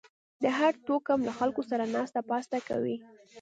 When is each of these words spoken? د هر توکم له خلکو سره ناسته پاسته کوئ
د 0.43 0.45
هر 0.57 0.73
توکم 0.85 1.19
له 1.27 1.33
خلکو 1.39 1.61
سره 1.69 1.83
ناسته 1.95 2.19
پاسته 2.29 2.57
کوئ 2.69 2.95